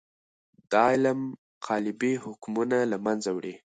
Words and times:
دا 0.71 0.83
علم 0.93 1.21
قالبي 1.67 2.13
حکمونه 2.23 2.77
له 2.91 2.97
منځه 3.05 3.29
وړي. 3.33 3.53